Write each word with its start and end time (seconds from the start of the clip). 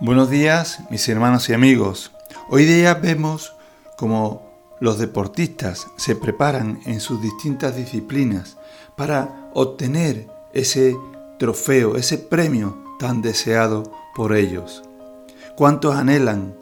Buenos 0.00 0.28
días, 0.28 0.80
mis 0.90 1.08
hermanos 1.08 1.48
y 1.48 1.52
amigos. 1.52 2.10
Hoy 2.50 2.64
día 2.64 2.94
vemos 2.94 3.54
cómo 3.96 4.42
los 4.80 4.98
deportistas 4.98 5.86
se 5.96 6.16
preparan 6.16 6.80
en 6.84 7.00
sus 7.00 7.22
distintas 7.22 7.76
disciplinas 7.76 8.56
para 8.96 9.50
obtener 9.54 10.26
ese 10.52 10.96
trofeo, 11.38 11.96
ese 11.96 12.18
premio 12.18 12.76
tan 12.98 13.22
deseado 13.22 13.84
por 14.16 14.34
ellos. 14.34 14.82
¿Cuántos 15.56 15.94
anhelan 15.94 16.56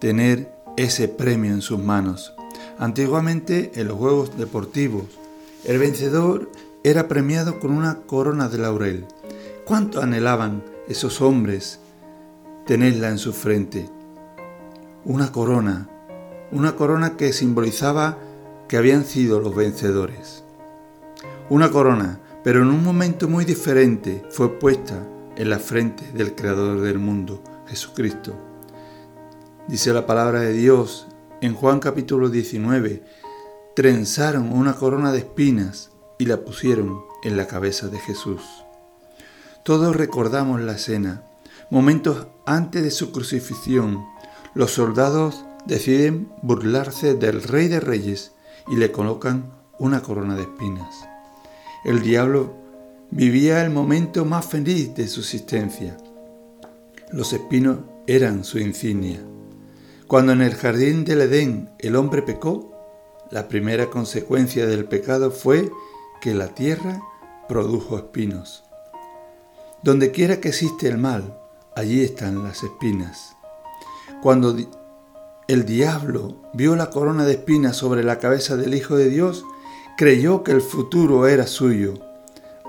tener 0.00 0.52
ese 0.76 1.06
premio 1.06 1.52
en 1.52 1.62
sus 1.62 1.78
manos? 1.78 2.34
Antiguamente 2.80 3.70
en 3.76 3.86
los 3.86 3.96
Juegos 3.96 4.36
Deportivos, 4.36 5.04
el 5.64 5.78
vencedor 5.78 6.50
era 6.82 7.06
premiado 7.06 7.60
con 7.60 7.70
una 7.70 8.00
corona 8.08 8.48
de 8.48 8.58
laurel. 8.58 9.06
¿Cuánto 9.64 10.02
anhelaban 10.02 10.64
esos 10.88 11.20
hombres 11.20 11.78
tenerla 12.66 13.08
en 13.08 13.18
su 13.18 13.32
frente. 13.32 13.88
Una 15.04 15.32
corona, 15.32 15.88
una 16.52 16.76
corona 16.76 17.16
que 17.16 17.32
simbolizaba 17.32 18.18
que 18.68 18.76
habían 18.76 19.04
sido 19.04 19.40
los 19.40 19.54
vencedores. 19.54 20.44
Una 21.50 21.70
corona, 21.70 22.20
pero 22.44 22.62
en 22.62 22.68
un 22.68 22.84
momento 22.84 23.28
muy 23.28 23.44
diferente 23.44 24.24
fue 24.30 24.58
puesta 24.58 25.06
en 25.36 25.50
la 25.50 25.58
frente 25.58 26.04
del 26.12 26.34
Creador 26.34 26.80
del 26.80 26.98
mundo, 26.98 27.42
Jesucristo. 27.66 28.34
Dice 29.66 29.92
la 29.92 30.06
palabra 30.06 30.40
de 30.40 30.52
Dios 30.52 31.08
en 31.40 31.54
Juan 31.54 31.80
capítulo 31.80 32.28
19, 32.28 33.02
trenzaron 33.74 34.52
una 34.52 34.74
corona 34.74 35.12
de 35.12 35.18
espinas 35.18 35.90
y 36.18 36.26
la 36.26 36.38
pusieron 36.38 37.00
en 37.24 37.36
la 37.36 37.46
cabeza 37.46 37.88
de 37.88 37.98
Jesús. 37.98 38.42
Todos 39.64 39.96
recordamos 39.96 40.60
la 40.60 40.72
escena 40.72 41.24
Momentos 41.72 42.26
antes 42.44 42.82
de 42.82 42.90
su 42.90 43.12
crucifixión, 43.12 44.04
los 44.52 44.72
soldados 44.72 45.46
deciden 45.64 46.30
burlarse 46.42 47.14
del 47.14 47.42
Rey 47.42 47.68
de 47.68 47.80
Reyes 47.80 48.32
y 48.68 48.76
le 48.76 48.92
colocan 48.92 49.50
una 49.78 50.02
corona 50.02 50.36
de 50.36 50.42
espinas. 50.42 51.08
El 51.86 52.02
diablo 52.02 52.52
vivía 53.10 53.64
el 53.64 53.70
momento 53.70 54.26
más 54.26 54.44
feliz 54.44 54.94
de 54.94 55.08
su 55.08 55.20
existencia. 55.20 55.96
Los 57.10 57.32
espinos 57.32 57.78
eran 58.06 58.44
su 58.44 58.58
insignia. 58.58 59.20
Cuando 60.06 60.32
en 60.32 60.42
el 60.42 60.54
jardín 60.54 61.06
del 61.06 61.22
Edén 61.22 61.70
el 61.78 61.96
hombre 61.96 62.20
pecó, 62.20 62.70
la 63.30 63.48
primera 63.48 63.86
consecuencia 63.86 64.66
del 64.66 64.84
pecado 64.84 65.30
fue 65.30 65.72
que 66.20 66.34
la 66.34 66.48
tierra 66.48 67.00
produjo 67.48 67.96
espinos. 67.96 68.62
Donde 69.82 70.10
quiera 70.10 70.38
que 70.38 70.48
existe 70.48 70.86
el 70.86 70.98
mal, 70.98 71.38
allí 71.74 72.02
están 72.02 72.42
las 72.44 72.62
espinas. 72.62 73.36
Cuando 74.22 74.56
el 75.48 75.64
diablo 75.64 76.36
vio 76.52 76.76
la 76.76 76.90
corona 76.90 77.24
de 77.24 77.32
espinas 77.32 77.76
sobre 77.76 78.04
la 78.04 78.18
cabeza 78.18 78.56
del 78.56 78.74
Hijo 78.74 78.96
de 78.96 79.08
Dios, 79.08 79.44
creyó 79.96 80.42
que 80.42 80.52
el 80.52 80.60
futuro 80.60 81.26
era 81.26 81.46
suyo. 81.46 81.94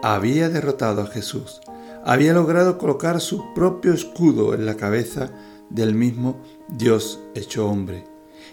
Había 0.01 0.49
derrotado 0.49 1.01
a 1.01 1.07
Jesús. 1.07 1.61
Había 2.05 2.33
logrado 2.33 2.77
colocar 2.77 3.21
su 3.21 3.53
propio 3.53 3.93
escudo 3.93 4.53
en 4.53 4.65
la 4.65 4.75
cabeza 4.75 5.31
del 5.69 5.95
mismo 5.95 6.41
Dios 6.67 7.19
hecho 7.35 7.67
hombre. 7.67 8.03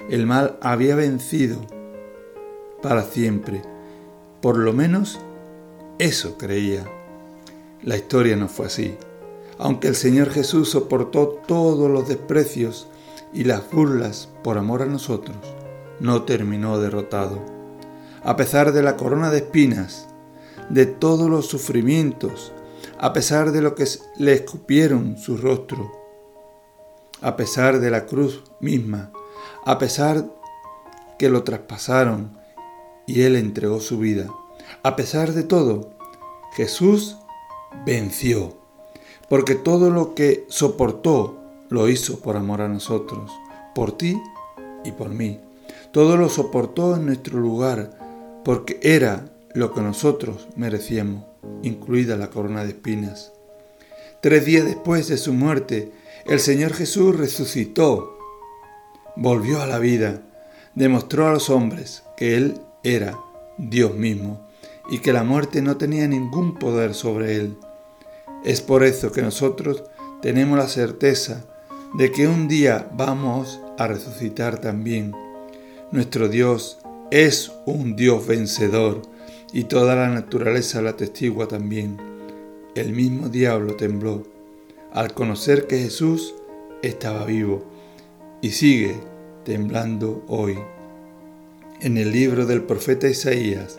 El 0.08 0.26
mal 0.26 0.58
había 0.60 0.94
vencido 0.94 1.58
para 2.82 3.02
siempre. 3.02 3.62
Por 4.40 4.58
lo 4.58 4.72
menos 4.72 5.18
eso 5.98 6.38
creía. 6.38 6.84
La 7.82 7.96
historia 7.96 8.36
no 8.36 8.48
fue 8.48 8.66
así. 8.66 8.96
Aunque 9.62 9.88
el 9.88 9.94
Señor 9.94 10.30
Jesús 10.30 10.70
soportó 10.70 11.28
todos 11.46 11.90
los 11.90 12.08
desprecios 12.08 12.88
y 13.34 13.44
las 13.44 13.70
burlas 13.70 14.30
por 14.42 14.56
amor 14.56 14.80
a 14.80 14.86
nosotros, 14.86 15.36
no 16.00 16.22
terminó 16.22 16.78
derrotado. 16.78 17.38
A 18.22 18.36
pesar 18.36 18.72
de 18.72 18.82
la 18.82 18.96
corona 18.96 19.30
de 19.30 19.38
espinas, 19.38 20.08
de 20.70 20.86
todos 20.86 21.28
los 21.28 21.46
sufrimientos, 21.46 22.54
a 22.98 23.12
pesar 23.12 23.52
de 23.52 23.60
lo 23.60 23.74
que 23.74 23.84
le 24.16 24.32
escupieron 24.32 25.18
su 25.18 25.36
rostro, 25.36 25.92
a 27.20 27.36
pesar 27.36 27.80
de 27.80 27.90
la 27.90 28.06
cruz 28.06 28.42
misma, 28.60 29.12
a 29.66 29.76
pesar 29.76 30.24
que 31.18 31.28
lo 31.28 31.44
traspasaron 31.44 32.38
y 33.06 33.22
él 33.22 33.36
entregó 33.36 33.80
su 33.80 33.98
vida, 33.98 34.26
a 34.82 34.96
pesar 34.96 35.32
de 35.34 35.42
todo, 35.42 35.90
Jesús 36.54 37.18
venció 37.84 38.59
porque 39.30 39.54
todo 39.54 39.90
lo 39.90 40.16
que 40.16 40.44
soportó 40.48 41.38
lo 41.68 41.88
hizo 41.88 42.18
por 42.18 42.36
amor 42.36 42.62
a 42.62 42.68
nosotros, 42.68 43.30
por 43.76 43.96
ti 43.96 44.20
y 44.84 44.90
por 44.90 45.10
mí. 45.10 45.38
Todo 45.92 46.16
lo 46.16 46.28
soportó 46.28 46.96
en 46.96 47.06
nuestro 47.06 47.38
lugar, 47.38 47.96
porque 48.44 48.80
era 48.82 49.30
lo 49.54 49.72
que 49.72 49.82
nosotros 49.82 50.48
merecíamos, 50.56 51.24
incluida 51.62 52.16
la 52.16 52.30
corona 52.30 52.64
de 52.64 52.70
espinas. 52.70 53.32
Tres 54.20 54.44
días 54.44 54.64
después 54.64 55.06
de 55.06 55.16
su 55.16 55.32
muerte, 55.32 55.92
el 56.26 56.40
Señor 56.40 56.72
Jesús 56.72 57.16
resucitó, 57.16 58.18
volvió 59.14 59.62
a 59.62 59.66
la 59.66 59.78
vida, 59.78 60.22
demostró 60.74 61.28
a 61.28 61.32
los 61.34 61.50
hombres 61.50 62.02
que 62.16 62.36
Él 62.36 62.60
era 62.82 63.16
Dios 63.58 63.94
mismo 63.94 64.40
y 64.90 64.98
que 64.98 65.12
la 65.12 65.22
muerte 65.22 65.62
no 65.62 65.76
tenía 65.76 66.08
ningún 66.08 66.56
poder 66.56 66.94
sobre 66.94 67.36
Él. 67.36 67.56
Es 68.44 68.60
por 68.62 68.84
eso 68.84 69.12
que 69.12 69.22
nosotros 69.22 69.84
tenemos 70.22 70.58
la 70.58 70.68
certeza 70.68 71.44
de 71.94 72.10
que 72.10 72.26
un 72.26 72.48
día 72.48 72.88
vamos 72.94 73.60
a 73.78 73.86
resucitar 73.86 74.60
también. 74.60 75.14
Nuestro 75.92 76.28
Dios 76.28 76.78
es 77.10 77.52
un 77.66 77.96
Dios 77.96 78.26
vencedor 78.26 79.02
y 79.52 79.64
toda 79.64 79.94
la 79.94 80.08
naturaleza 80.08 80.80
la 80.80 80.96
testigua 80.96 81.48
también. 81.48 81.98
El 82.74 82.92
mismo 82.92 83.28
diablo 83.28 83.74
tembló 83.74 84.22
al 84.92 85.12
conocer 85.12 85.66
que 85.66 85.78
Jesús 85.78 86.34
estaba 86.82 87.24
vivo 87.24 87.64
y 88.40 88.50
sigue 88.50 88.94
temblando 89.44 90.24
hoy. 90.28 90.58
En 91.80 91.96
el 91.96 92.12
libro 92.12 92.46
del 92.46 92.62
profeta 92.62 93.08
Isaías, 93.08 93.78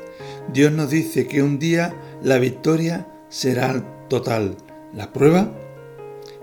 Dios 0.53 0.71
nos 0.71 0.89
dice 0.89 1.27
que 1.27 1.41
un 1.41 1.57
día 1.57 1.95
la 2.21 2.37
victoria 2.37 3.07
será 3.29 3.83
total. 4.11 4.57
La 4.93 5.13
prueba, 5.13 5.49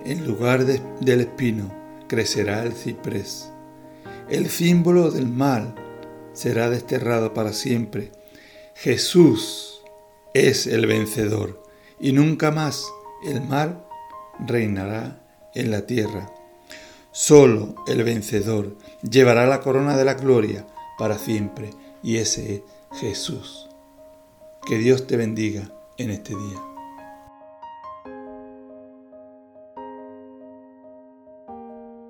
en 0.06 0.26
lugar 0.26 0.64
del 0.64 1.20
espino, 1.20 1.70
crecerá 2.08 2.62
el 2.62 2.72
ciprés. 2.72 3.50
El 4.30 4.48
símbolo 4.48 5.10
del 5.10 5.28
mal 5.28 5.74
será 6.32 6.70
desterrado 6.70 7.34
para 7.34 7.52
siempre. 7.52 8.10
Jesús 8.74 9.82
es 10.32 10.66
el 10.66 10.86
vencedor 10.86 11.62
y 12.00 12.12
nunca 12.12 12.50
más 12.50 12.86
el 13.22 13.42
mal 13.42 13.84
reinará 14.46 15.20
en 15.54 15.70
la 15.70 15.82
tierra. 15.82 16.32
Solo 17.12 17.74
el 17.86 18.02
vencedor 18.02 18.78
llevará 19.02 19.46
la 19.46 19.60
corona 19.60 19.94
de 19.94 20.06
la 20.06 20.14
gloria 20.14 20.66
para 20.96 21.18
siempre 21.18 21.68
y 22.02 22.16
ese 22.16 22.54
es 22.54 22.62
Jesús. 22.98 23.68
Que 24.66 24.78
Dios 24.78 25.06
te 25.06 25.18
bendiga 25.18 25.70
en 25.98 26.10
este 26.10 26.30
día. 26.30 26.67